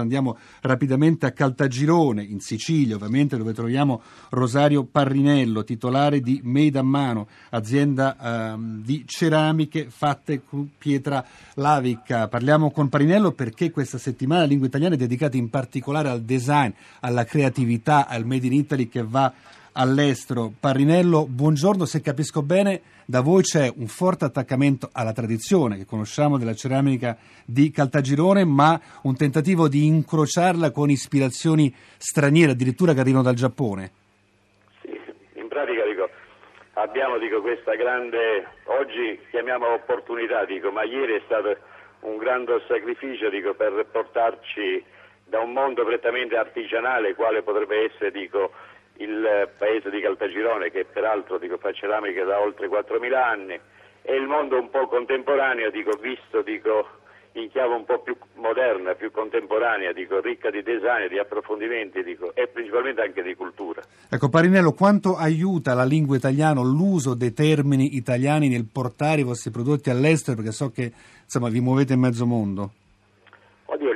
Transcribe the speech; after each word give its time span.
Andiamo 0.00 0.36
rapidamente 0.60 1.26
a 1.26 1.32
Caltagirone, 1.32 2.22
in 2.22 2.40
Sicilia, 2.40 2.96
ovviamente, 2.96 3.36
dove 3.36 3.52
troviamo 3.52 4.02
Rosario 4.30 4.84
Parrinello, 4.84 5.64
titolare 5.64 6.20
di 6.20 6.40
Made 6.42 6.78
a 6.78 6.82
Mano, 6.82 7.26
azienda 7.50 8.16
ehm, 8.52 8.82
di 8.82 9.04
ceramiche 9.06 9.88
fatte 9.90 10.42
con 10.44 10.70
pietra 10.78 11.24
lavica. 11.54 12.28
Parliamo 12.28 12.70
con 12.70 12.88
Parrinello 12.88 13.32
perché 13.32 13.70
questa 13.70 13.98
settimana 13.98 14.42
la 14.42 14.46
lingua 14.46 14.66
italiana 14.66 14.94
è 14.94 14.98
dedicata 14.98 15.36
in 15.36 15.50
particolare 15.50 16.08
al 16.08 16.22
design, 16.22 16.70
alla 17.00 17.24
creatività, 17.24 18.06
al 18.06 18.24
Made 18.24 18.46
in 18.46 18.52
Italy 18.52 18.88
che 18.88 19.02
va 19.02 19.32
all'estero. 19.72 20.52
Parrinello, 20.58 21.26
buongiorno, 21.26 21.84
se 21.84 22.00
capisco 22.00 22.42
bene, 22.42 22.80
da 23.04 23.20
voi 23.20 23.42
c'è 23.42 23.72
un 23.76 23.86
forte 23.86 24.24
attaccamento 24.24 24.88
alla 24.92 25.12
tradizione 25.12 25.76
che 25.76 25.86
conosciamo 25.86 26.38
della 26.38 26.54
ceramica 26.54 27.16
di 27.44 27.70
Caltagirone, 27.70 28.44
ma 28.44 28.80
un 29.02 29.16
tentativo 29.16 29.68
di 29.68 29.86
incrociarla 29.86 30.70
con 30.70 30.90
ispirazioni 30.90 31.74
straniere, 31.96 32.52
addirittura 32.52 32.92
che 32.92 33.00
arrivano 33.00 33.24
dal 33.24 33.34
Giappone. 33.34 33.90
Sì, 34.82 34.98
in 35.34 35.48
pratica 35.48 35.84
dico, 35.84 36.08
abbiamo 36.74 37.18
dico, 37.18 37.40
questa 37.40 37.74
grande, 37.74 38.46
oggi 38.64 39.18
chiamiamola 39.30 39.74
opportunità, 39.74 40.44
dico, 40.44 40.70
ma 40.70 40.84
ieri 40.84 41.14
è 41.14 41.22
stato 41.24 41.56
un 42.00 42.16
grande 42.16 42.62
sacrificio 42.68 43.28
dico, 43.28 43.54
per 43.54 43.86
portarci 43.90 44.84
da 45.24 45.40
un 45.40 45.52
mondo 45.52 45.84
prettamente 45.84 46.36
artigianale, 46.36 47.14
quale 47.14 47.42
potrebbe 47.42 47.84
essere 47.84 48.10
dico, 48.10 48.52
il 48.98 49.48
paese 49.56 49.90
di 49.90 50.00
Caltagirone, 50.00 50.70
che 50.70 50.84
peraltro 50.84 51.38
dico, 51.38 51.56
fa 51.58 51.72
ceramica 51.72 52.24
da 52.24 52.40
oltre 52.40 52.68
4.000 52.68 53.14
anni, 53.14 53.58
e 54.02 54.14
il 54.14 54.26
mondo 54.26 54.58
un 54.58 54.70
po' 54.70 54.86
contemporaneo, 54.88 55.70
dico, 55.70 55.92
visto 56.00 56.42
dico, 56.42 56.86
in 57.32 57.50
chiave 57.50 57.74
un 57.74 57.84
po' 57.84 58.00
più 58.00 58.16
moderna, 58.34 58.94
più 58.94 59.10
contemporanea, 59.10 59.92
dico, 59.92 60.20
ricca 60.20 60.50
di 60.50 60.62
design, 60.62 61.08
di 61.08 61.18
approfondimenti 61.18 62.02
dico, 62.02 62.34
e 62.34 62.48
principalmente 62.48 63.02
anche 63.02 63.22
di 63.22 63.34
cultura. 63.34 63.82
Ecco 64.08 64.28
Parinello, 64.28 64.72
quanto 64.72 65.16
aiuta 65.16 65.74
la 65.74 65.84
lingua 65.84 66.16
italiana, 66.16 66.60
l'uso 66.62 67.14
dei 67.14 67.32
termini 67.32 67.96
italiani 67.96 68.48
nel 68.48 68.66
portare 68.70 69.20
i 69.20 69.24
vostri 69.24 69.50
prodotti 69.50 69.90
all'estero? 69.90 70.36
Perché 70.36 70.52
so 70.52 70.70
che 70.70 70.92
insomma, 71.22 71.48
vi 71.48 71.60
muovete 71.60 71.92
in 71.92 72.00
mezzo 72.00 72.26
mondo. 72.26 72.70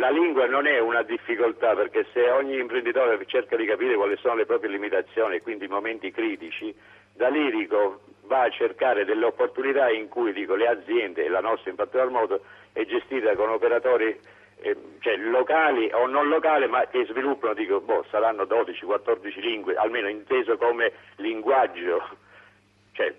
La 0.00 0.08
lingua 0.08 0.46
non 0.46 0.66
è 0.66 0.78
una 0.78 1.02
difficoltà 1.02 1.74
perché 1.74 2.06
se 2.14 2.30
ogni 2.30 2.58
imprenditore 2.58 3.22
cerca 3.26 3.54
di 3.54 3.66
capire 3.66 3.96
quali 3.96 4.16
sono 4.16 4.36
le 4.36 4.46
proprie 4.46 4.70
limitazioni 4.70 5.36
e 5.36 5.42
quindi 5.42 5.66
i 5.66 5.68
momenti 5.68 6.10
critici, 6.10 6.74
da 7.12 7.28
lì 7.28 7.50
dico, 7.50 8.00
va 8.22 8.44
a 8.44 8.50
cercare 8.50 9.04
delle 9.04 9.26
opportunità 9.26 9.90
in 9.90 10.08
cui 10.08 10.32
dico, 10.32 10.54
le 10.54 10.68
aziende, 10.68 11.22
e 11.22 11.28
la 11.28 11.40
nostra 11.40 11.68
in 11.68 11.76
particolar 11.76 12.08
modo, 12.08 12.40
è 12.72 12.86
gestita 12.86 13.36
con 13.36 13.50
operatori 13.50 14.18
eh, 14.62 14.76
cioè, 15.00 15.16
locali 15.18 15.90
o 15.92 16.06
non 16.06 16.28
locali 16.28 16.66
ma 16.66 16.86
che 16.86 17.04
sviluppano, 17.04 17.52
dico, 17.52 17.82
boh, 17.82 18.02
saranno 18.08 18.44
12-14 18.44 19.38
lingue, 19.40 19.74
almeno 19.74 20.08
inteso 20.08 20.56
come 20.56 20.92
linguaggio. 21.16 22.08
Cioè, 22.92 23.14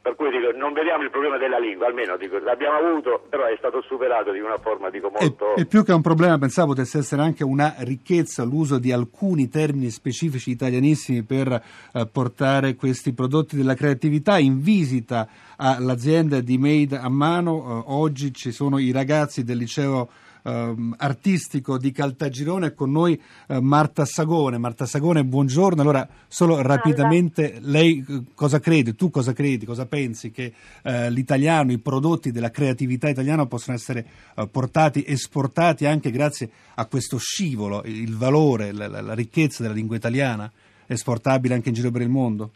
per 0.00 0.14
cui 0.14 0.30
dico, 0.30 0.41
non 0.54 0.72
vediamo 0.72 1.02
il 1.02 1.10
problema 1.10 1.38
della 1.38 1.58
lingua, 1.58 1.86
almeno 1.86 2.16
dico, 2.16 2.38
l'abbiamo 2.38 2.78
avuto, 2.78 3.24
però 3.28 3.46
è 3.46 3.54
stato 3.58 3.82
superato 3.82 4.32
di 4.32 4.40
una 4.40 4.58
forma 4.58 4.90
dico, 4.90 5.10
molto... 5.10 5.54
E, 5.54 5.62
e, 5.62 5.66
più 5.66 5.84
che 5.84 5.92
un 5.92 6.02
problema 6.02 6.38
pensavo 6.38 6.68
potesse 6.68 6.98
essere 6.98 7.22
anche 7.22 7.44
una 7.44 7.74
ricchezza 7.78 8.44
l'uso 8.44 8.78
di 8.78 8.92
alcuni 8.92 9.48
termini 9.48 9.90
specifici 9.90 10.50
italianissimi 10.50 11.22
per 11.22 11.52
eh, 11.92 12.06
portare 12.10 12.74
questi 12.74 13.12
prodotti 13.12 13.56
della 13.56 13.74
creatività 13.74 14.38
in 14.38 14.60
visita 14.60 15.28
all'azienda 15.56 16.40
di 16.40 16.58
Made 16.58 16.96
a 16.96 17.08
Mano. 17.08 17.84
Eh, 17.86 17.92
oggi 17.92 18.32
ci 18.32 18.52
sono 18.52 18.78
i 18.78 18.92
ragazzi 18.92 19.44
del 19.44 19.58
liceo 19.58 20.08
ehm, 20.42 20.94
artistico 20.98 21.78
di 21.78 21.92
Caltagirone 21.92 22.74
con 22.74 22.90
noi 22.90 23.20
eh, 23.48 23.60
Marta 23.60 24.04
Sagone. 24.04 24.58
Marta 24.58 24.86
Sagone, 24.86 25.24
buongiorno. 25.24 25.80
Allora, 25.80 26.06
solo 26.28 26.60
rapidamente, 26.62 27.58
lei 27.60 28.04
eh, 28.08 28.22
cosa 28.34 28.60
crede? 28.60 28.94
Tu 28.94 29.10
cosa 29.10 29.32
credi? 29.32 29.64
Cosa 29.64 29.86
pensi 29.86 30.30
che 30.30 30.52
eh, 30.82 31.10
l'italiano, 31.10 31.72
i 31.72 31.78
prodotti 31.78 32.30
della 32.30 32.50
creatività 32.50 33.08
italiana 33.08 33.46
possono 33.46 33.76
essere 33.76 34.06
eh, 34.36 34.46
portati, 34.46 35.04
esportati 35.06 35.86
anche 35.86 36.10
grazie 36.10 36.50
a 36.74 36.86
questo 36.86 37.18
scivolo, 37.18 37.82
il 37.84 38.16
valore, 38.16 38.72
la, 38.72 38.88
la, 38.88 39.00
la 39.00 39.14
ricchezza 39.14 39.62
della 39.62 39.74
lingua 39.74 39.96
italiana, 39.96 40.50
esportabile 40.86 41.54
anche 41.54 41.68
in 41.68 41.74
giro 41.74 41.90
per 41.90 42.02
il 42.02 42.08
mondo? 42.08 42.50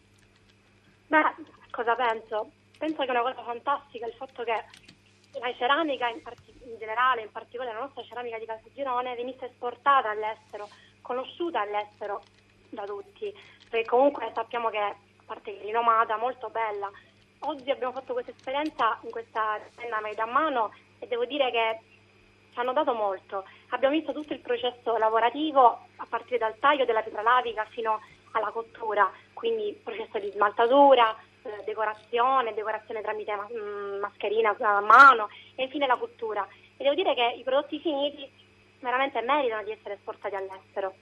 Beh, 1.08 1.34
cosa 1.70 1.94
penso? 1.94 2.50
Penso 2.78 2.96
che 2.96 3.06
è 3.06 3.10
una 3.10 3.22
cosa 3.22 3.42
fantastica 3.42 4.06
il 4.06 4.14
fatto 4.18 4.42
che 4.42 4.52
la 5.38 5.54
ceramica 5.54 6.08
in, 6.08 6.22
part- 6.22 6.42
in, 6.64 6.76
generale, 6.78 7.22
in 7.22 7.30
particolare 7.30 7.74
la 7.74 7.80
nostra 7.80 8.02
ceramica 8.02 8.38
di 8.38 8.46
Caltagirone, 8.46 9.14
venisse 9.14 9.46
esportata 9.46 10.10
all'estero, 10.10 10.68
conosciuta 11.02 11.60
all'estero 11.60 12.22
da 12.70 12.84
tutti, 12.84 13.32
perché 13.68 13.86
comunque 13.88 14.30
sappiamo 14.34 14.68
che, 14.70 14.78
a 14.78 14.96
parte 15.24 15.58
è 15.58 15.62
rinomata, 15.62 16.16
molto 16.16 16.48
bella. 16.48 16.90
Oggi 17.40 17.70
abbiamo 17.70 17.92
fatto 17.92 18.12
questa 18.12 18.32
esperienza 18.32 18.98
in 19.02 19.10
questa 19.10 19.60
tenda 19.74 20.00
made 20.00 20.20
a 20.20 20.26
mano 20.26 20.72
e 20.98 21.06
devo 21.06 21.24
dire 21.24 21.50
che 21.50 21.80
ci 22.52 22.58
hanno 22.58 22.72
dato 22.72 22.94
molto. 22.94 23.44
Abbiamo 23.70 23.94
visto 23.94 24.12
tutto 24.12 24.32
il 24.32 24.40
processo 24.40 24.96
lavorativo 24.96 25.86
a 25.96 26.06
partire 26.08 26.38
dal 26.38 26.58
taglio 26.58 26.86
della 26.86 27.02
pietra 27.02 27.22
lavica 27.22 27.64
fino 27.66 28.00
alla 28.32 28.50
cottura, 28.50 29.10
quindi 29.34 29.78
processo 29.82 30.18
di 30.18 30.30
smaltatura, 30.30 31.14
decorazione, 31.76 32.54
decorazione 32.54 33.02
tramite 33.02 33.32
mm, 33.34 34.00
mascherina 34.00 34.56
a 34.58 34.80
mano 34.80 35.28
e 35.54 35.64
infine 35.64 35.86
la 35.86 35.96
cottura. 35.96 36.46
E 36.76 36.82
devo 36.82 36.94
dire 36.94 37.14
che 37.14 37.34
i 37.36 37.42
prodotti 37.42 37.78
finiti 37.80 38.28
veramente 38.80 39.20
meritano 39.20 39.62
di 39.62 39.72
essere 39.72 39.94
esportati 39.94 40.34
all'estero. 40.34 40.94